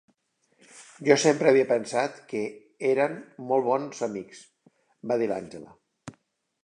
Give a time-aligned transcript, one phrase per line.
[1.09, 2.41] "Jo sempre havia pensat que
[2.93, 3.13] eren
[3.51, 4.43] molt bons amics",
[5.13, 5.79] va dir l'Angela.